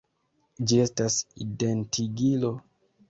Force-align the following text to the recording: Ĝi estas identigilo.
Ĝi 0.71 0.79
estas 0.85 1.17
identigilo. 1.47 2.51